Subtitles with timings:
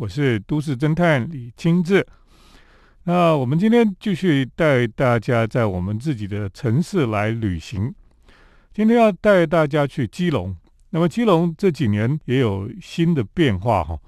[0.00, 2.06] 我是都市侦探李清志。
[3.04, 7.94] 那我们今天继续带大家在我们自己的城市来旅行。
[8.72, 10.56] 今天要带大家去基隆。
[10.88, 13.98] 那么基隆这几年也有新的变化哈。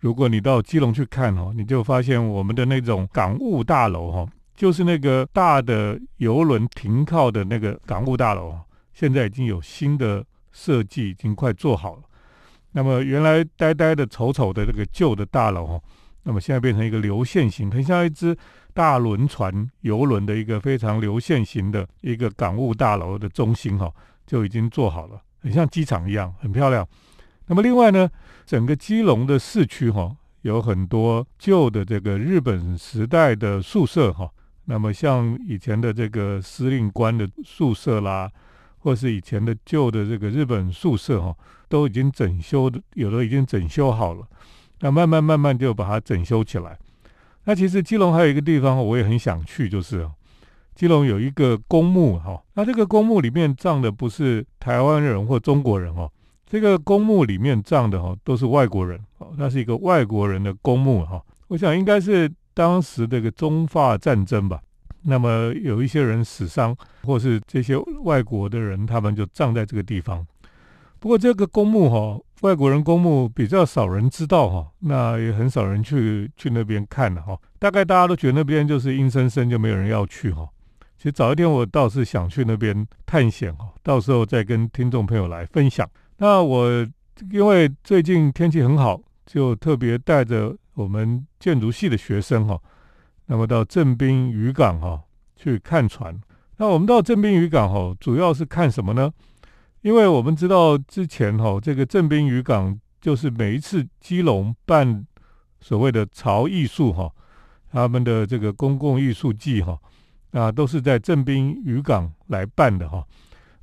[0.00, 8.54] 如果你到基隆去看哦，你就发现我们的那种港务大楼哈，就是那个大的游轮停靠的那个港务大楼，
[8.92, 10.22] 现在已经有新的
[10.52, 12.02] 设计，已经快做好了。
[12.72, 15.80] 那么原来呆呆的、丑丑的这个旧的大楼哈，
[16.22, 18.36] 那么现在变成一个流线型，很像一只
[18.72, 23.92] 大轮船、游轮的一个非常流线型的一个港务大楼的中心哈，
[24.24, 26.86] 就已经做好了，很像机场一样，很漂亮。
[27.46, 28.08] 那么另外呢，
[28.46, 34.30] 整个基隆的市区哈，有很多旧的这个日本时代的宿舍哈，
[34.66, 38.30] 那么像以前的这个司令官的宿舍啦。
[38.80, 41.34] 或是以前的旧的这个日本宿舍哈，
[41.68, 44.26] 都已经整修的，有的已经整修好了。
[44.80, 46.78] 那慢慢慢慢就把它整修起来。
[47.44, 50.08] 那其实基隆还有一个地方我也很想去，就是
[50.74, 52.42] 基隆有一个公墓哈。
[52.54, 56.10] 那这个公墓里面葬的不是台湾人或中国人哦，
[56.46, 59.32] 这个公墓里面葬的哈都是外国人哦。
[59.36, 61.22] 那是一个外国人的公墓哈。
[61.48, 64.60] 我想应该是当时这个中法战争吧。
[65.02, 70.26] 那么有一些人死伤，或是这些外国的人，他们就葬在这个地方。
[70.98, 77.38] 不过这个公墓哈，外国人公墓比较少人知道哈，那也很少人去去那边看了哈。
[77.58, 80.46] 大概大家都觉得那边就是阴森森，就没有人要去哈。
[80.98, 85.88] 其实早一天我倒是想去那边探险哈，到时候再跟听众朋友来分享。
[86.18, 86.86] 那我
[87.30, 92.60] 因为最近天气很好，就特别带着我们建筑系的学生哈。
[93.30, 95.04] 那么到正滨渔港哈
[95.36, 96.20] 去看船，
[96.56, 99.08] 那我们到正滨渔港哈主要是看什么呢？
[99.82, 105.06] 因为我们知道之前哈这个正滨渔港就是每一次基隆办
[105.60, 107.08] 所谓的潮艺术哈，
[107.70, 109.78] 他们的这个公共艺术季哈
[110.32, 113.06] 啊都是在正滨渔港来办的哈，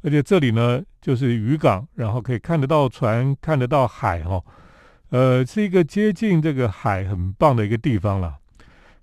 [0.02, 4.42] 而且这里呢就是渔港，然后可以看得到船，看得到海哈，
[5.10, 8.38] 呃是一个接近这个海很棒的一个地方了。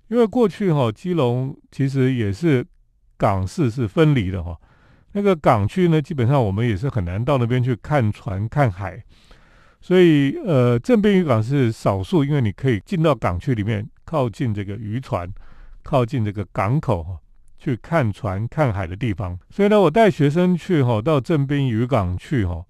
[0.07, 2.65] 因为过去哈基隆其实也是
[3.17, 4.55] 港市是分离的哈，
[5.13, 9.03] 那个港区呢基本上我们也是很难到那边去看船看海，
[9.81, 15.27] 所以呃正滨渔港是少数，因为你可以进到港区里面，靠近这个渔船，
[15.81, 17.17] 靠近这个港口，
[17.57, 19.39] 去看船看海的地方。
[19.49, 22.63] 所以呢，我带学生去哈到正滨渔港去哈，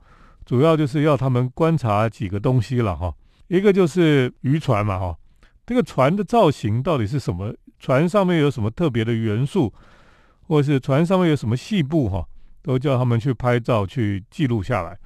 [0.45, 3.13] 主要就是要他们观察几个东西了哈，
[3.47, 5.17] 一个就是渔船嘛哈。
[5.65, 7.53] 这个船的造型到底是什么？
[7.77, 9.71] 船上面有什么特别的元素，
[10.47, 12.25] 或是船上面有什么细部哈，
[12.63, 14.97] 都叫他们去拍照去记录下来。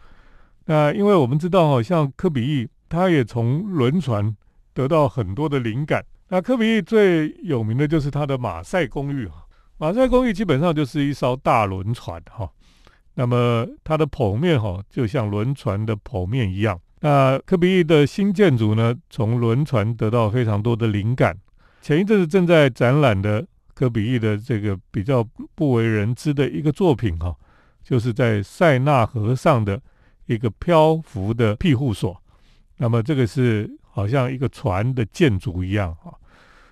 [0.66, 4.36] 那因为我们知道哈，像科比意，他也从轮船
[4.74, 6.06] 得到很多的灵感。
[6.28, 9.46] 那科比意最有名的就是他的马赛公寓哈，
[9.78, 12.50] 马赛公寓基本上就是一艘大轮船哈。
[13.16, 16.80] 那么它的剖面哈，就像轮船的剖面一样。
[17.02, 21.38] 那科比意的新建筑呢，从轮船得到非常多的灵感。
[21.82, 27.34] 前一阵子正在展览的科比意的这个比较不为人知的一个作品哈，
[27.82, 29.82] 就是在塞纳河上的
[30.26, 32.22] 一个漂浮的庇护所。
[32.76, 36.14] 那么这个是好像一个船的建筑一样哈。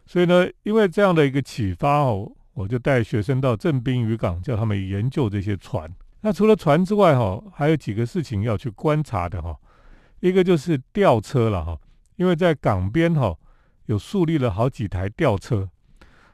[0.05, 5.89] 所以呢，因为这样的一个启发哦，我就带学生到镇滨渔港，叫他们研究这些船。
[6.19, 9.55] 那除了船之外哈，还有几个事情要去观察的哈。
[10.19, 11.79] 一个就是吊车了哈，
[12.15, 13.37] 因为在港边哈
[13.85, 15.69] 有树立了好几台吊车，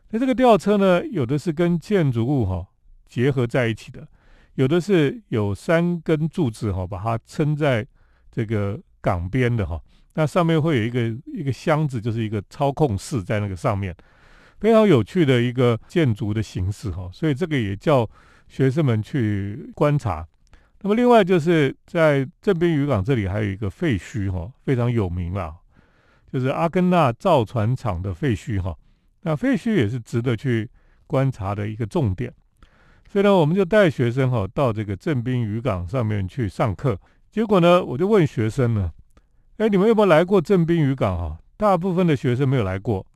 [0.09, 2.65] 那这个吊车呢，有的是跟建筑物哈
[3.05, 4.07] 结合在一起的，
[4.55, 7.85] 有的是有三根柱子哈把它撑在
[8.31, 9.81] 这个港边的哈，
[10.13, 13.95] 那上面会有一个一个箱子，就是一个操控室在那个上面，
[14.59, 18.09] 非常有趣的一个建筑的形式哈，所以这个也叫
[18.47, 20.25] 学生们去观察。
[20.85, 25.55] 那么另外就是在镇滨渔港这里还有一个废墟哈，非常有名啊，
[26.29, 28.75] 就是阿根纳造船厂的废墟哈。
[29.21, 30.69] 那废墟也是值得去
[31.07, 32.33] 观察的一个重点。
[33.09, 36.99] 所以呢，我们就带学生哈到这个镇滨渔港上面去上课。
[37.31, 38.91] 结果呢，我就问学生呢，
[39.59, 41.39] 哎，你们有没有来过镇滨渔港哈？
[41.55, 43.07] 大部分的学生没有来过，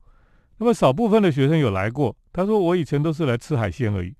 [0.56, 2.16] 那么少部分的学生有来过。
[2.32, 4.14] 他说我以前都是来吃海鲜而已。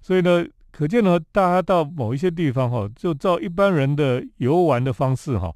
[0.00, 0.44] 所以呢。
[0.80, 5.54] 可见呢，大家到某一些地方哈，就照一般人的游玩的方式哈，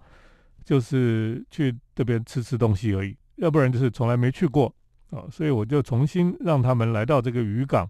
[0.62, 4.70] 就是去这边吃吃东西而已，要不然就是从来没去过
[5.08, 5.24] 啊。
[5.30, 7.88] 所以我就重新让他们来到这个渔港，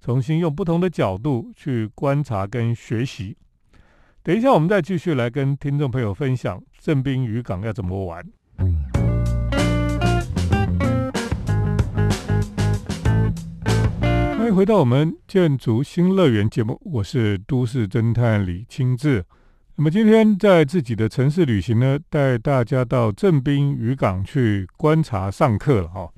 [0.00, 3.36] 重新用不同的角度去观察跟学习。
[4.22, 8.24] 等一下，我们再继续来跟听众朋友分享正滨渔港要怎么玩。
[14.50, 19.24] 回到我们建筑新乐园节目，我是都市侦探李清志。
[19.76, 26.08] 那么今天在自己的城市旅行呢，带大家到正滨渔港去观察上课了哈。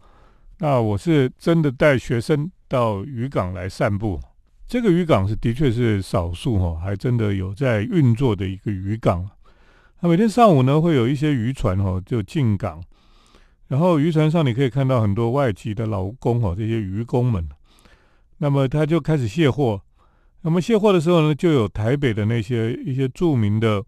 [0.59, 4.21] 那我是真的带学生到渔港来散步。
[4.67, 9.29] 这个渔港是的确是少数哈，还真的有在运作的一个渔港。
[10.01, 12.81] 那每天上午呢，会有一些渔船哈就进港，
[13.67, 17.49] 然后渔船上你可以看到很多外籍的劳工哈，这些渔工们。
[18.43, 19.79] 那么他就开始卸货，
[20.41, 23.85] 那么卸货的时候呢，就有台北的那些一些著名的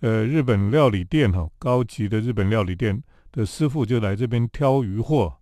[0.00, 3.00] 呃日本料理店哈，高级的日本料理店
[3.30, 5.32] 的师傅就来这边挑鱼货，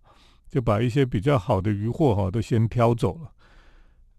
[0.47, 3.31] 就把一些比较好的鱼货哈都先挑走了。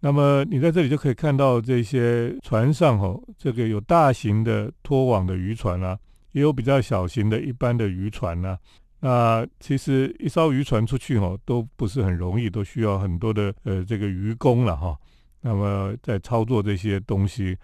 [0.00, 5.96] 那么你在这里就可以看到这些船上哈，这个有大型的拖网的渔船啊，
[6.32, 8.58] 也有比较小型的一般的渔船呐。
[9.06, 14.98] 那其实一艘渔船出去哈都不是很容易，都需要很多的呃这个渔工了哈。
[15.42, 17.54] 那么在操作这些东西，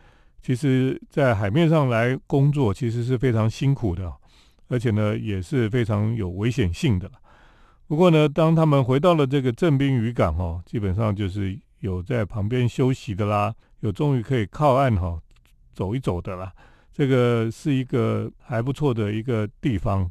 [0.43, 4.13] 其实在海面上来工作其实是非常辛苦的，
[4.69, 7.11] 而且呢也是非常有危险性的。
[7.89, 15.19] 不过呢，当他们回到了这个镇滨渔港哦，基本上就是有在旁边休息的啦，有终于可以靠岸哈
[15.73, 16.53] 走一走的啦。
[16.93, 20.11] 这个是一个还不错的一个地方。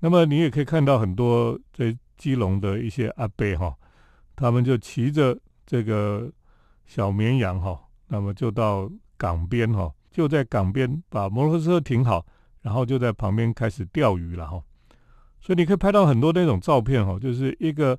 [0.00, 3.74] 那么你也可以看到很多在基隆的一些阿伯哈，
[4.34, 6.30] 他们就骑着这个
[6.84, 12.24] 小绵羊哈，那么就到港边哈，就在港边把摩托车停好，
[12.62, 14.62] 然后就在旁边开始钓鱼了哈。
[15.40, 17.98] 所以你可以拍到很多那种照片哈，就是一个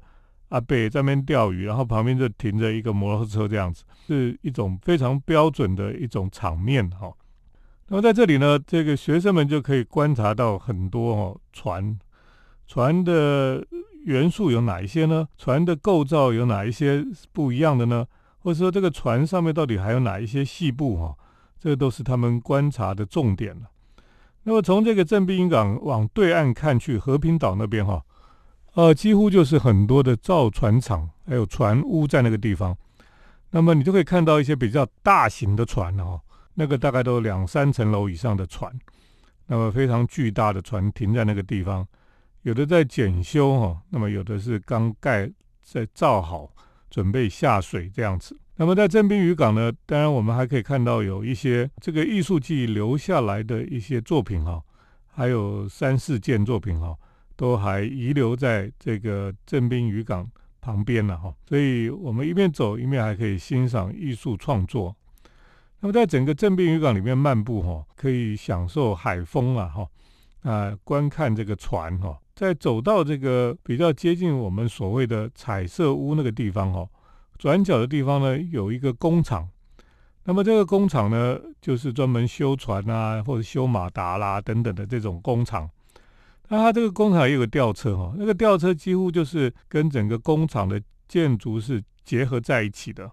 [0.50, 7.12] 阿伯在那边钓鱼，然后旁边就停着一个摩托车这样子，是一种非常标准的一种场面哈。
[7.90, 11.98] 那么在这里呢，这个学生们就可以观察到很多哦船，
[12.68, 13.66] 船的
[14.04, 15.28] 元素有哪一些呢？
[15.38, 18.06] 船的构造有哪一些不一样的呢？
[18.40, 21.16] 或者说这个船上面到底还有哪一些细部哈？
[21.60, 23.70] 这都是他们观察的重点了。
[24.44, 28.04] 那么从这个正滨港往对岸看去，和平岛那边哈，
[28.74, 32.78] 呃，几乎就是很多的造船厂还有船坞在那个地方。
[33.52, 36.20] 那么你就可以看到一些比较大型的船哦。
[36.60, 38.74] 那个大概都两三层楼以上的船，
[39.46, 41.88] 那么非常巨大的船停在那个地方，
[42.42, 45.32] 有的在检修哈，那么有的是刚盖
[45.62, 46.52] 在造好，
[46.90, 48.36] 准备下水这样子。
[48.56, 54.60] 那么在正滨渔港呢，当然我们还可以看到有一些这个艺术季留下来的一些作品哈，
[55.06, 56.98] 还有三四件作品哈，
[57.36, 60.28] 都还遗留在这个正滨渔港
[60.60, 64.96] 旁边了哈，所以我们一边走一面还可以欣赏艺术创作。
[65.80, 69.88] 那么在整个正滨渔港里面漫步哈，可以享受海风啊哈，
[70.42, 76.88] 啊观看这个船哈，在走到这个比较接近我们所谓的彩色屋那个地方哈，
[77.38, 79.48] 转角的地方呢有一个工厂，
[80.24, 85.70] 那么这个工厂呢就是专门修船啊或者修马达啦等等的这种工厂，
[86.48, 93.12] 那它这个工厂也有个吊车哈，那个吊车几乎就是跟整个工厂的建筑是结合在一起的。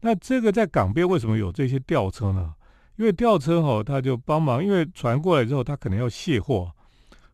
[0.00, 2.54] 那这个在港边为什么有这些吊车呢？
[2.96, 6.72] 因为吊车哈，它就帮忙，因为船过来之后，它可能要卸货，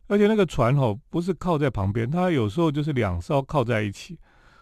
[0.07, 4.17] 而且那个船哈不是靠在旁边，它有时候就是两艘靠在一起，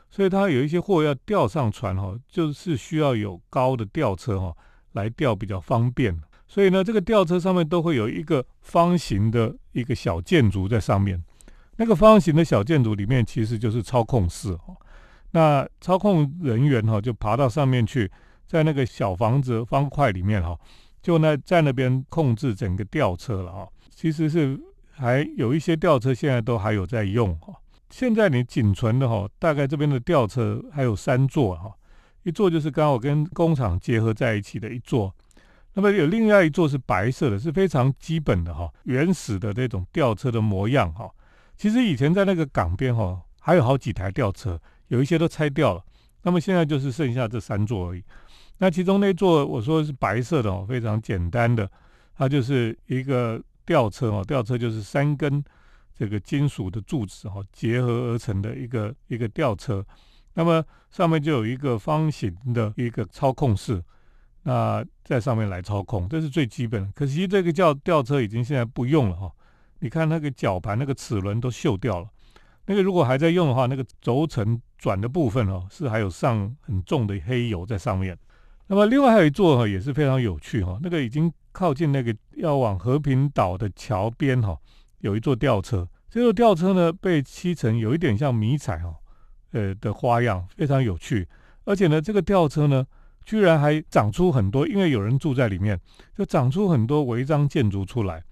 [0.09, 4.55] 所以它有一些货要吊上船哈，就是需要有高的吊车哈
[4.91, 6.21] 来吊比较方便。
[6.47, 11.23] 所以呢，这个吊车上面都会有一个方形的一个小建筑在上面，
[11.77, 14.75] 那个方形的小建筑里面其实就是操控室哈。
[15.31, 18.11] 那操控人员哈就爬到上面去，
[18.45, 20.57] 在那个小房子方块里面哈，
[21.01, 23.67] 就那在那边控制整个吊车了哈。
[23.89, 24.59] 其实是
[24.91, 27.53] 还有一些吊车现在都还有在用哈。
[27.89, 31.71] 现在你仅存的哈，大概这边的吊车还有三座哈，
[32.23, 35.15] 一座就是刚好跟工厂结合在一起的一座，
[35.75, 41.09] 那么有另外一座是白色的，是非常基本的哈，原始的这种吊车的模样哈。
[41.55, 44.59] 其实以前在那个港边哈，还有好几台吊车。
[44.91, 45.81] 有一些都拆掉了，
[46.24, 48.03] 那么现在就是剩下这三座而已。
[48.57, 51.69] 那其中那座我说是白色的哦，非常简单的，
[52.13, 55.41] 它就是一个吊车哦，吊车就是三根
[55.98, 59.83] 这个金属的柱子哈结合而成的一个一个吊车。
[60.33, 63.81] 那么上面就有一个方形的一个操控室，
[64.43, 66.91] 那在上面来操控，这是最基本的。
[66.93, 69.31] 可惜这个叫吊车已经现在不用了哈，
[69.79, 72.10] 你看那个绞盘那个齿轮都锈掉了。
[72.67, 78.17] 那个如果还在用的话，那个轴承转的部分哦，是还有上很重的黑油在上面。
[78.65, 84.57] 那么另外还有一座哈，也是非常有趣哈，那个已经靠近那个要往和平岛的桥边哈，
[85.01, 85.88] 有一座吊车。
[86.09, 88.95] 这座吊车呢被漆成有一点像迷彩哈，
[89.51, 91.27] 呃的花样，非常有趣。
[91.65, 92.83] 而且呢，这个吊车呢，
[93.23, 95.79] 居然还长出很多，因为有人住在里面，
[96.17, 98.23] 就长出很多违章建筑出来。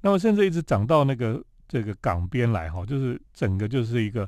[0.00, 4.26] 那么甚至一直长到那个这个港边来哈，就是整个就是一个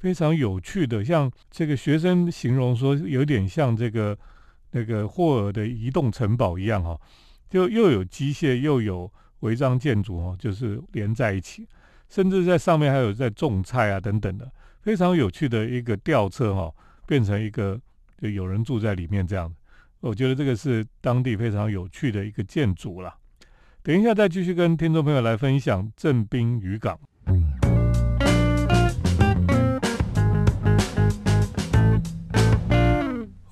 [0.00, 4.18] 非常有趣的，像这个学生形容说，有点像这个
[4.70, 6.98] 那个霍尔的移动城堡一样哈，
[7.50, 11.68] 就又有机械又有违章建筑哦，就是连在一起，
[12.08, 16.72] 甚至在上面还有在种菜啊等等的，非常有趣的一个吊车哈，
[17.06, 17.78] 变成一个
[18.18, 19.54] 就有人住在里面这样
[20.00, 23.14] 我觉得这个是当地非常有趣的一个建筑了。
[23.82, 26.98] 等一下，再继续跟听众朋友来分享镇滨渔港。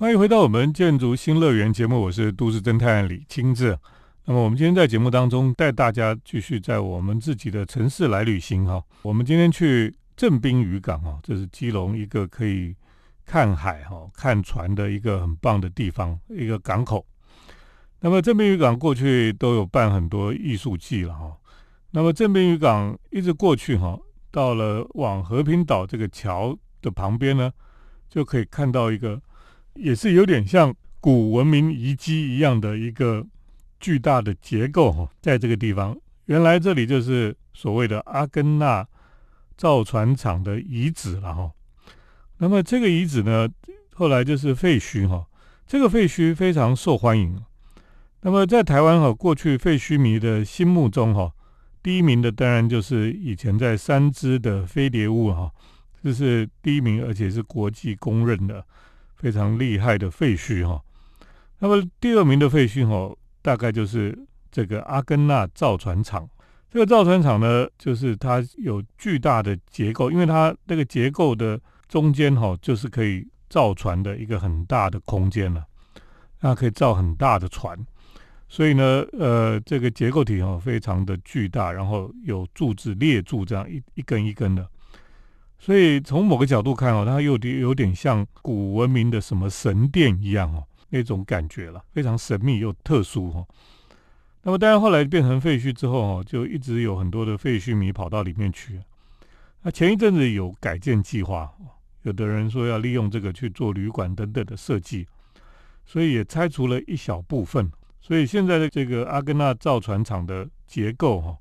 [0.09, 3.77] 欢迎回到我们建筑新乐园节目，我是都市侦探李清志。
[4.25, 8.83] 那么，我们今天在节目当中带大家继续在我们自己的城市来旅行哈。
[9.03, 12.75] 我们今天去正滨渔港哈，这是基隆一个可以
[13.23, 17.05] 看海哈、看船的一个很棒的地方，一个港口。
[17.99, 21.37] 那么正滨渔港过去都有办很多艺术季了哈。
[21.91, 23.95] 那么正滨渔港一直过去哈，
[24.31, 27.51] 到了往和平岛这个桥的旁边呢，
[28.09, 29.21] 就可以看到一个
[29.79, 33.25] 也是有点像古文明遗迹一样的一个
[33.79, 38.85] 巨大的结构哈，在这个地方，原来这里就是所谓的阿根纳
[39.57, 41.51] 造船厂的遗址了哈。
[42.37, 43.49] 那么这个遗址呢，
[43.93, 45.25] 后来就是废墟哈，
[45.65, 47.41] 这个废墟非常受欢迎。
[48.21, 51.31] 那么在台湾哈，过去废墟迷的心目中哈，
[51.81, 55.49] 第一名的当然就是以前在三芝的飞碟屋哈，
[56.03, 58.65] 这是第一名，而且是国际公认的
[59.19, 60.81] 非常厉害的废墟哈。
[61.59, 64.17] 那么第二名的废墟哦，大概就是
[64.49, 66.27] 这个阿根纳造船厂。
[66.71, 75.65] 这个造船厂呢，就是它有巨大的结构，因为它那个结构的中间哈，就是可以造船的一个很大的空间了，
[76.39, 77.77] 那可以造很大的船。
[78.47, 84.67] 所以呢，呃，这个结构体哈非常的巨大，然后有柱子列柱这样一一根一根的，
[85.59, 93.45] 所以从某个角度看哦，它有点有点像古文明的什么神殿一样哦，那种感觉了，非常神秘又特殊哈。
[94.43, 98.79] 那么当然后来变成废墟之后哦，就一直有很多的废墟迷跑到里面去。
[99.61, 101.51] 那前一阵子有改建计划，
[102.03, 105.05] 有的人说要利用这个去做旅馆等等的设计，
[105.85, 107.69] 所以也拆除了一小部分。
[107.99, 111.37] 所以现在的这个阿根纳造船厂的结构哈，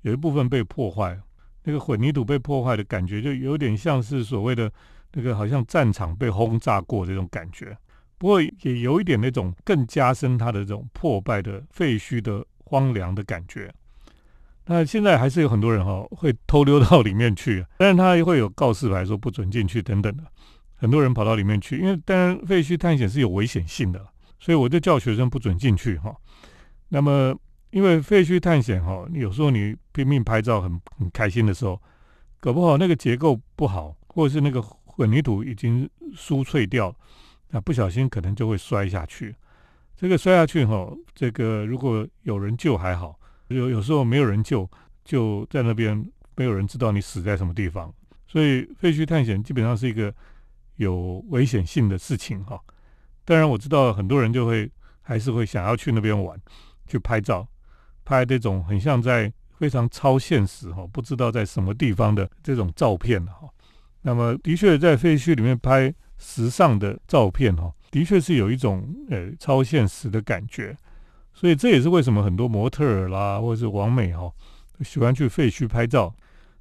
[0.00, 1.20] 有一部分被破坏，
[1.68, 4.72] 那个混凝土被破坏的感觉，就有点像是所谓的
[5.12, 7.76] 那个好像战场被轰炸过这种感觉。
[8.16, 13.70] 不过也有一点那种更加深它的这种破败的废墟的荒凉的感觉。
[14.64, 20.24] 那现在还是有很多人哈会偷溜到里面去，但是他会有告示牌说不准进去等等的。
[20.74, 24.02] 很多人跑到里面去，因为当然废墟探险是有危险性的。
[24.40, 26.14] 所以我就叫学生不准进去哈。
[26.88, 27.36] 那么，
[27.70, 31.80] 因为废墟探险哈，有时候你拼命拍照很很开心的时候，
[32.40, 36.94] 搞不好那个结构不好，或者是那个混凝土已经酥脆掉，
[37.50, 39.34] 那不小心可能就会摔下去。
[39.96, 44.68] 这个摔下去哈，这个如果有人救还好，有有时候没有人救，
[45.04, 47.92] 就在那边没有人知道你死在什么地方。
[48.26, 50.14] 所以废墟探险基本上是一个
[50.76, 52.60] 有危险性的事情哈。
[53.24, 54.70] 当然我知道很多人就会
[55.02, 56.38] 还是会想要去那边玩，
[56.86, 57.46] 去拍照，
[58.08, 63.46] 拍这种很像在非常超现实哈，不知道在什么地方的这种照片哈。
[64.00, 70.74] 那么的确在废墟里面拍时尚的照片哈，的确是有一种呃超现实的感觉。
[71.34, 74.32] 所以这也是为什么很多模特儿啦或者是王美哈
[74.82, 76.14] 喜欢去废墟拍照。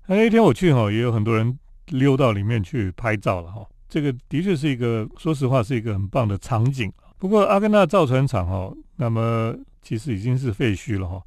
[0.08, 3.66] 那那天我去哈，也有很多人溜到里面去拍照了哈。
[3.88, 6.92] 这个的确是一个，说实话是一个很棒的场景。
[7.18, 11.22] 不过阿根纳造船厂哈，那么其实已经是废墟了哈。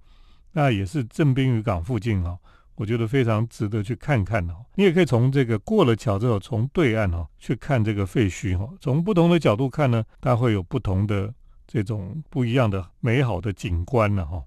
[0.53, 2.39] 那也是正滨渔港附近哈，
[2.75, 4.55] 我觉得非常值得去看看哦。
[4.75, 8.73] 你也可以从这个过了桥之后，从对岸哈去看这个废墟哦。
[8.81, 11.33] 从不同的角度看呢，它会有不同的
[11.67, 14.43] 这种不一样的美好的景观了哈。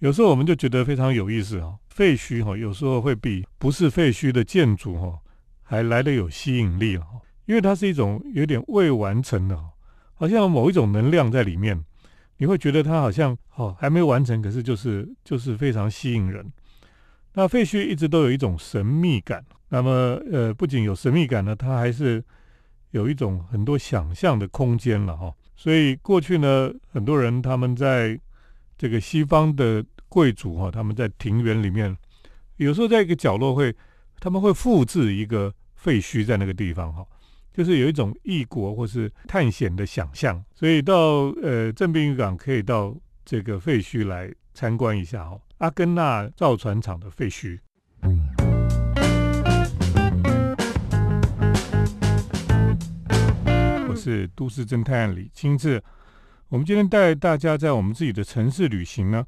[0.00, 1.78] 有时候我们就觉得非常有意思哈。
[1.88, 5.18] 废墟哈，有时候会比不是废墟的建筑哈
[5.62, 7.06] 还来得有吸引力哦。
[7.46, 9.58] 因为它是一种有点未完成的，
[10.14, 11.84] 好像某一种能量在里面，
[12.42, 16.44] 你会觉得它好像哦还没完成，可是就是就是非常吸引人。
[17.34, 22.20] 那废墟一直都有一种神秘感，那么呃不仅有神秘感呢，它还是
[22.90, 25.32] 有一种很多想象的空间了哈。
[25.54, 28.18] 所以过去呢，很多人他们在
[28.76, 31.96] 这个西方的贵族哈，他们在庭园里面，
[32.56, 33.72] 有时候在一个角落会
[34.18, 37.06] 他们会复制一个废墟在那个地方哈。
[37.52, 40.42] 就是有一种异国或是探险的想象。
[40.54, 40.94] 所以到
[41.42, 47.58] 呃正滨渔港可以到这个废墟来参观一下哦，阿根纳造船厂的废墟。
[53.88, 55.82] 我是都市侦探李清志，
[56.48, 59.24] 我们今天带大家在我们自己的城市旅行呢。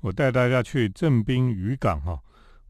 [0.00, 2.20] 我带大家去正滨渔港哈，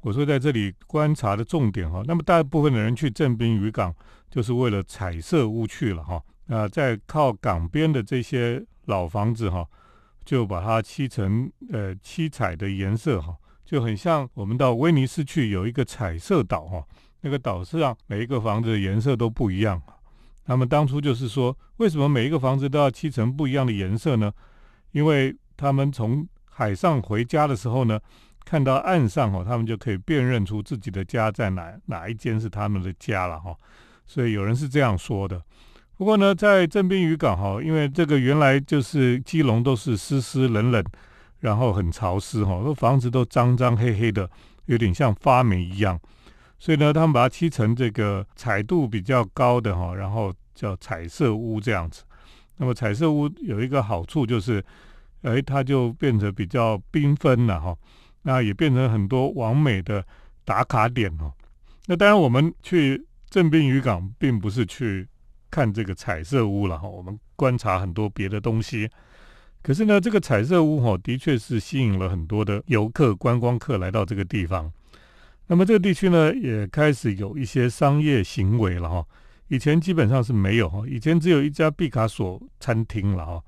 [0.00, 3.94] 我说在这里观察的重点哈，那么大部分的人去正滨渔港
[4.30, 6.22] 就是为了彩色屋去了哈。
[6.46, 9.66] 那在靠港边的这些老房子哈，
[10.24, 16.84] 就把它漆成呃七彩的颜色哈，就很像我们到威尼斯去有一个彩色岛哈，
[17.20, 19.82] 那个岛上每一个房子的颜色都不一样。
[20.46, 24.32] 那么当初就是说，为什么每一个房子都要漆成不一样的颜色呢？
[24.92, 28.00] 因为他们从海上回家的时候呢，
[28.48, 33.54] 看到岸上哦，他们就可以辨认出自己的家在哪哪一间是他们的家了哈。
[34.06, 35.42] 所以有人是这样说的。
[35.98, 40.82] 不过呢，在镇滨渔港哈，因为这个原来就是基隆都是湿湿冷冷，
[41.40, 44.30] 然后很潮湿哈，那房子都脏脏黑黑的，
[44.64, 46.00] 有点像发霉一样。
[46.58, 52.02] 所以呢，他们把它漆成这个彩度比较高的哈，然后叫彩色屋这样子。
[52.56, 54.64] 那么彩色屋有一个好处就是。
[55.22, 57.76] 哎，它就变得比较缤纷了哈，
[58.22, 60.04] 那也变成很多完美的
[60.44, 61.32] 打卡点哦。
[61.86, 65.08] 那当然，我们去镇滨渔港并不是去
[65.50, 68.90] 看这个彩色屋了哈，我们观察很多别的东西。
[69.62, 74.70] 可是呢，这个彩色屋哈，的确是吸引了很多的游客、观光客来到这个地方。
[75.46, 79.04] 那么这个地区呢，也开始有一些商业行为了哈。
[79.48, 83.42] 以前基本上是没有哈，以前只有一家毕卡索餐厅了哈。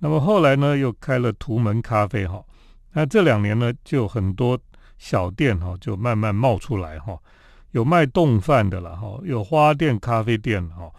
[0.00, 2.44] 那么后来呢，又开了图门咖啡哈。
[2.96, 4.58] 那这两年呢，就很多
[4.96, 7.14] 小店哈，就慢慢冒出来哈。
[7.72, 10.90] 有卖冻饭的了哈，有花店、咖啡店哈。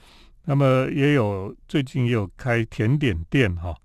[0.46, 3.76] 那么也有最近也有开甜点店哈。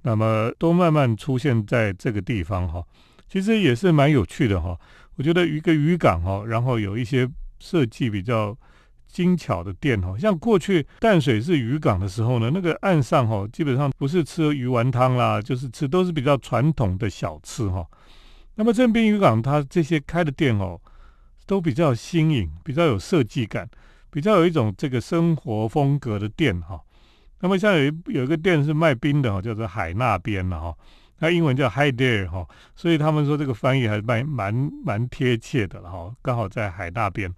[0.00, 2.82] 那么都慢慢出现在这个地方哈。
[3.28, 4.74] 其实也是蛮有趣的哈。
[5.16, 8.56] 我觉得一个渔港哈，然后有一些设计比较。
[9.08, 17.84] 精巧的店哈，像过去淡水是渔港的时候呢，那个岸上哈，基本上不是吃鱼丸汤啦，就是吃都是比较传统的小吃哈。
[18.54, 20.78] 那么正滨渔港它这些开的店哦，
[21.46, 23.68] 都比较新颖，比较有设计感，
[24.10, 26.80] 比较有一种这个生活风格的店哈。
[27.40, 30.74] 那么像有一有一个店是卖冰的哈，叫做海那边了哈，
[31.18, 37.32] 它英文叫 Hi There 哈，所以他们说这个翻译还蛮蛮蛮贴切的了哈，刚好在海那边。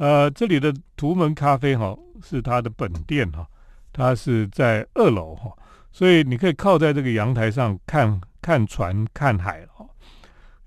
[0.00, 3.46] 呃，这里的图门咖啡哈是它的本店哈，
[3.92, 5.54] 它是在二楼哈，
[5.92, 9.84] 所以你可以靠在这个阳台上看看船看海哈。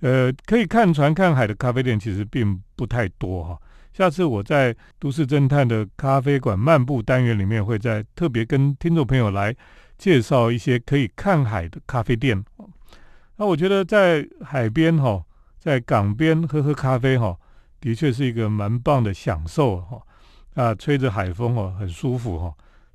[0.01, 3.59] 呃，可以看船看海的咖啡店其实并不太多哈。
[3.91, 9.55] 下次我在都市侦探的咖啡馆漫步单元里面，会在特别跟听众朋友来
[9.97, 12.45] 介绍一些可以看海的咖啡店。
[13.37, 15.23] 那我觉得在海边哈，
[15.57, 17.35] 在港边喝喝咖啡哈。
[17.83, 20.01] 的确是一个蛮棒的享受哈，
[20.53, 22.53] 啊，吹着海风哦，很舒服哈，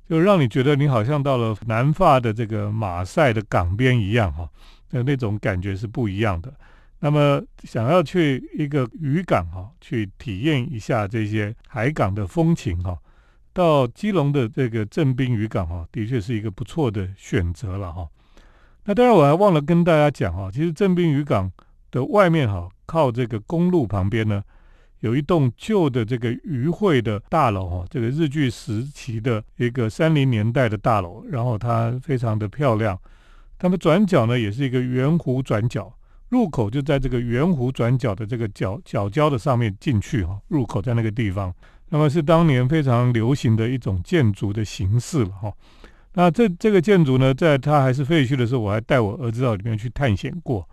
[0.09, 4.49] 就让你觉得你好像到了南法的这个马赛的港边一样哈，
[4.89, 6.51] 那那种感觉是不一样的。
[7.01, 12.97] 那么想要去一个渔港哈，去体验一下这些海港的风情哈，
[13.53, 18.07] 到基隆的这个正滨渔港哈，的确是一个不错的选择了哈。
[18.85, 21.51] 那当然我还忘了跟大家讲哈，其实正滨渔港
[21.91, 24.43] 的外面哈，靠这个公路旁边呢。
[25.01, 32.99] 有一栋旧的这个渔会的大楼哈，这个日据时期的一个三零年代的大楼，然后它非常的漂亮。
[33.57, 35.93] 它们转角呢也是一个圆弧转角，
[36.29, 41.53] 入口就在这个圆弧转角的这个角角角的上面进去哈，入口在那个地方。
[41.89, 45.53] 那么是当年非常流行的一种建筑的形式了哈。
[46.13, 50.67] 那这这个建筑呢，在它还是废墟的时候，我还带我儿子到里面去探险过。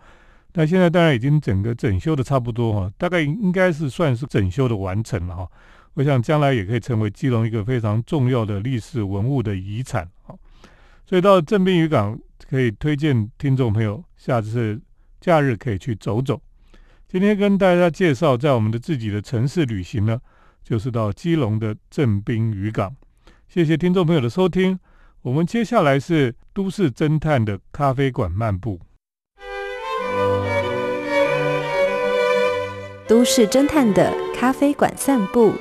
[0.53, 5.47] 那现在当然已经整个整修的差不多哈，大概应该是算是整修的完成了哈。
[5.93, 10.35] 我想将来也可以成为基隆一个非常重要的历史文物的遗产哈。
[11.05, 14.81] 所以到正滨渔港可以推荐听众朋友，下次
[15.19, 16.41] 假日可以去走走。
[17.07, 20.19] 今天跟大家介绍在我们的自己的城市旅行呢，
[20.63, 22.95] 就是到基隆的正滨渔港。
[23.47, 24.77] 谢谢听众朋友的收听，
[25.21, 28.79] 我们接下来是都市侦探的咖啡馆漫步。
[33.07, 35.53] 都市侦探的咖啡馆散步，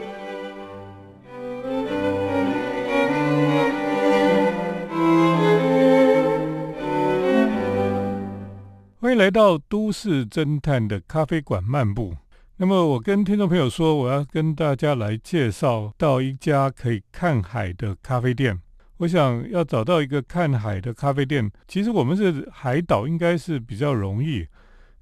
[8.98, 12.16] 欢迎来到都市侦探的咖啡馆漫步。
[12.56, 18.60] 那么我跟听众朋友说，我要跟大家来介绍到一家可以看海的咖啡店。
[18.96, 24.48] 我想要找到一个看海的咖啡店，其实我们是海岛，应该是比较容易。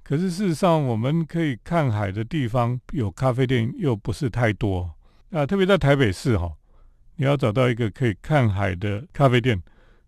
[0.07, 4.93] 可是事实上，我们可以看海的地方有咖啡店又不是太多。
[5.29, 6.53] 那特别在台北市哈，
[7.15, 9.59] 你要找到一个可以看海的咖啡店，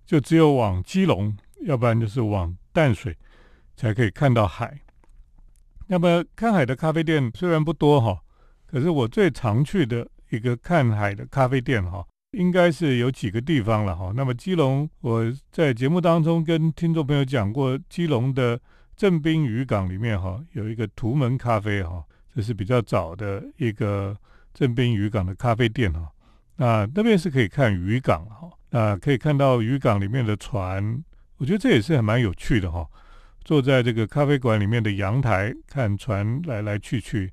[0.06, 3.18] 就只有往基隆，要不然就是往淡水，
[3.76, 4.80] 才可以看到海。
[5.88, 8.22] 那么看海的咖啡店虽然不多哈，
[8.68, 14.12] 可是我最常去的一个看海的咖啡店哈，应该是有几个地方了哈。
[14.16, 18.62] 那么基隆，我在节目当中跟听众朋友讲过，基隆的
[18.98, 22.04] 正滨渔港里面哈有一个图门咖啡哈，
[22.36, 24.18] 这是比较早的一个
[24.54, 26.12] 正滨渔港的咖啡店哈。
[26.56, 31.04] 那那边是可以看渔港哈，那可以看到渔港里面的船，
[31.38, 32.88] 我觉得这也是还蛮有趣的哈。
[33.46, 37.32] 坐在这个咖啡馆里面的阳台看船来来去去，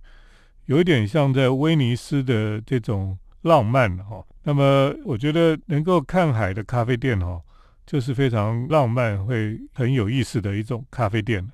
[0.66, 4.22] 有一点像在威尼斯的这种浪漫哈。
[4.42, 7.40] 那么我觉得能够看海的咖啡店哈，
[7.86, 11.50] 就是非常浪漫、会很有意思的一种咖啡店。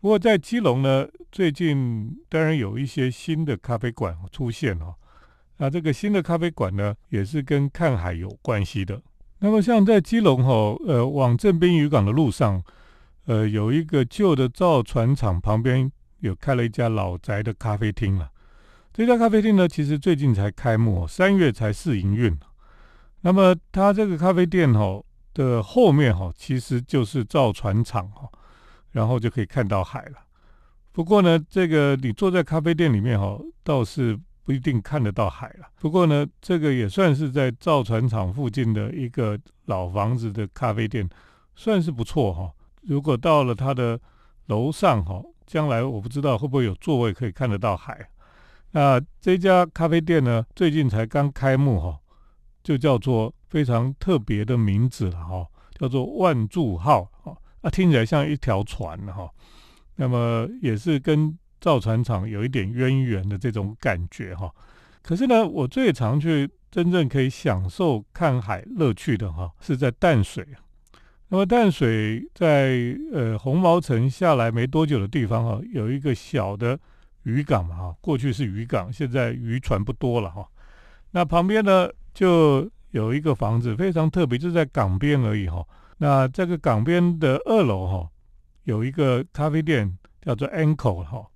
[0.00, 4.94] 不过在基隆呢，最近当然有一些新的咖啡馆出现哈。
[5.56, 9.00] 那这个新的咖啡馆呢，也是跟看海有关系的。
[9.38, 12.62] 那么像在基隆哈，呃，往正滨渔港的路上。
[13.28, 18.30] 呃，有一个旧的造船厂旁边有开了一家老宅的咖啡厅了。
[18.92, 22.38] 这家咖啡厅呢，其实最近才开幕，三月才试营运。
[23.22, 25.02] 那么它这个咖啡店哈
[25.34, 28.28] 的后面哈，其实就是造船厂哈，
[28.96, 30.16] 然后就可以看到海了。
[30.90, 35.66] 不过呢，这个你坐在咖啡店里面哈，倒是不一定看得到海了。
[35.78, 41.06] 不过呢，这个也算是在造船厂附近的一个老房子的咖啡店，
[41.54, 42.50] 算是不错哈。
[42.84, 44.00] 如果到了它的
[44.46, 48.08] 楼上哈，将来我不知道会不会有座位可以看得到海。
[48.70, 51.98] 那这家咖啡店呢，最近才刚开幕哈，
[52.62, 55.46] 就叫做非常特别的名字了哈，
[55.78, 57.12] 叫做万柱号，
[57.60, 59.30] 啊听起来像一条船哈。
[59.96, 64.52] 那么也是跟造船厂有一点渊源的这种感觉哈。
[65.02, 70.46] 可是呢，我最常去真正可以享受看海乐趣的哈，是在淡水。
[71.28, 76.78] 那么淡水在呃红毛城下来没多久的地方哈，有一个小的
[77.22, 80.46] 渔港嘛哈，过去是渔港，现在渔船不多了哈。
[81.12, 85.66] 那旁边呢就有一个房子，非常特别，就在港边而已哈。
[85.98, 88.10] 那这个港边的二楼哈，
[88.64, 91.26] 有一个咖啡店叫做 Anchor 哈。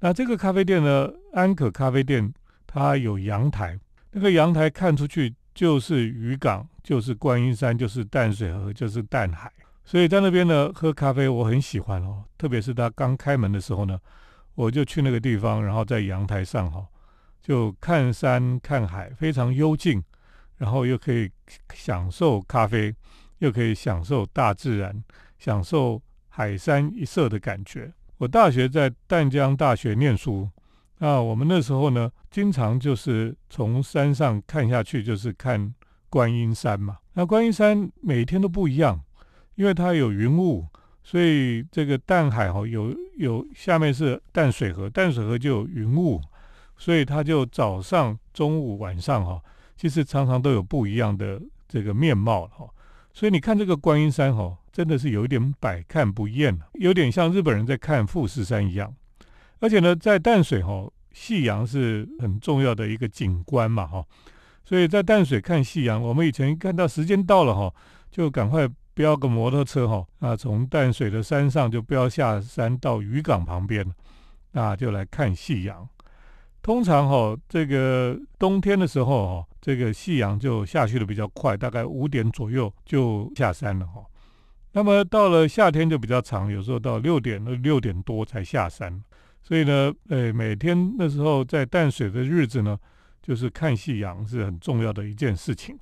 [0.00, 2.32] 那这个咖啡店呢，安可咖啡店，
[2.66, 3.78] 它有阳台，
[4.10, 6.68] 那个阳台看出去就是渔港。
[6.82, 9.48] 就是观音山，就是淡水河，就是淡海，
[9.84, 12.24] 所以在那边呢喝咖啡，我很喜欢哦。
[12.36, 13.96] 特别是它刚开门的时候呢，
[14.56, 16.84] 我就去那个地方，然后在阳台上哈，
[17.40, 20.02] 就看山看海，非常幽静，
[20.56, 21.30] 然后又可以
[21.72, 22.92] 享受咖啡，
[23.42, 25.04] 又可以享受大自然，
[25.38, 27.92] 享受海山一色的感觉。
[28.16, 30.48] 我大学在淡江大学念书，
[30.98, 35.74] 那我们那时候呢，经常就是从山上看下去，就是看。
[36.12, 39.02] 观音山嘛，那观音山每天都不一样，
[39.54, 40.66] 因为它有云雾，
[41.02, 46.20] 所以这个淡海哈有有下面是淡水河，淡水河就有云雾，
[46.76, 49.40] 所以它就早上、中午、晚上哈，
[49.74, 52.68] 其实常常都有不一样的这个面貌哈。
[53.14, 58.94] 所以你看这个观音山哈，真的是有一点百看不厌有点像日本人在看富士山一样。
[59.60, 64.04] 而且呢，在淡水哈，夕阳是很重要的一个景观嘛哈。
[64.64, 67.72] 所以在淡水看夕阳，我们以前看到时间到了哈，
[68.10, 73.86] 就赶快飙个摩托车哈，啊，从淡水的山上就飙下山到渔港旁边，
[74.52, 75.88] 那就来看夕阳。
[76.62, 84.04] 通常哈，这个冬天的时候哈，这个夕阳就下去的比较快，大概五点左右就下山了哈。
[84.72, 89.02] 那么到了夏天就比较长，有时候到六点、六点多才下山。
[89.42, 92.78] 所以呢，呃，每天那时候在淡水的日子呢。
[93.24, 95.78] 就是看夕阳是很重要的一件事情，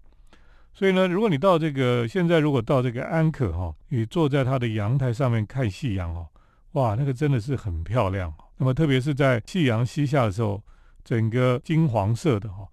[0.74, 6.28] 所以呢，如果你到这个现在如果到这个安可哈，你坐在它的阳台上面看夕阳哦，
[6.72, 8.30] 哇，那个真的是很漂亮。
[8.58, 10.62] 那么特别是在夕阳西下的时候，
[11.02, 12.68] 整个金黄色的哈，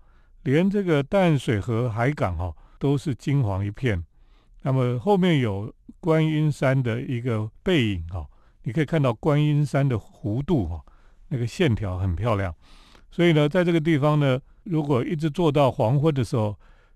[0.52, 4.04] 连这个淡水河海港哈都是金黄一片。
[4.62, 8.26] 那么后面有观音山的一个背影哈，
[8.64, 10.82] 你可以看到观音山的弧度哈，
[11.28, 12.54] 那个线条很漂亮。
[13.12, 14.40] 所以呢，在这个地方呢。
[14.70, 16.54] 如果一直坐到黄昏的时候，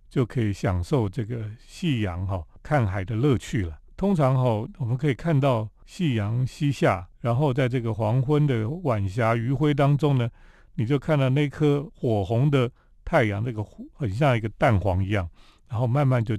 [0.10, 3.80] 就可以享受这个夕阳哈看海的乐趣了。
[3.96, 10.30] 通常哈，我们可以看到夕阳西下，然后在这个黄昏的晚霞余晖当中呢，
[10.76, 12.70] 你就看到那颗火红的
[13.04, 15.30] 太阳，那个很像一个蛋黄一样，
[15.68, 16.38] 然后慢慢就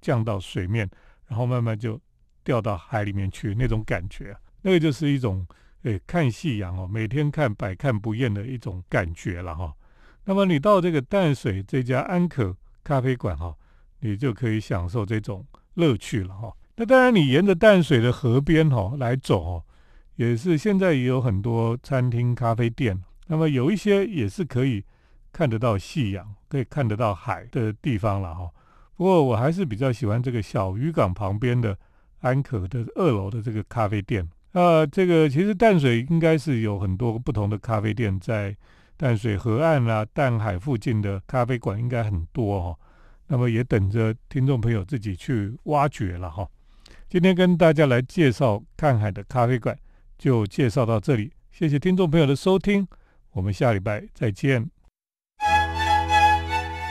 [0.00, 0.88] 降到水面，
[1.26, 2.00] 然后慢慢就
[2.44, 5.46] 掉到海里面去，那种感觉，那个就是一种
[5.82, 9.74] 诶看夕阳哦，每天看百看不厌的一种感觉了哈。
[10.24, 13.56] 那么你到这个淡水这家安可咖啡馆哈，
[14.00, 16.52] 你就可以享受这种乐趣了哈。
[16.76, 19.64] 那当然，你沿着淡水的河边哈来走哦，
[20.16, 22.98] 也是现在也有很多餐厅、咖啡店。
[23.26, 24.84] 那么有一些也是可以
[25.32, 28.50] 看得到夕阳、可以看得到海的地方了哈。
[28.96, 31.76] 不过我还是比较喜欢这个小渔港旁边的
[32.20, 34.28] 安可的二楼的这个咖啡店。
[34.52, 38.56] 呃，这个其实淡水应该是有很多不同的咖啡店在。
[38.96, 42.78] 淡水河岸啊，淡海附近的咖啡馆应该很多哈，
[43.28, 46.46] 那么也等着听众朋友自己去挖掘了哈。
[47.08, 49.74] 今天跟大家来介绍看海的咖啡馆，
[50.18, 52.86] 就介绍到这里，谢谢听众朋友的收听，
[53.32, 54.70] 我们下礼拜再见。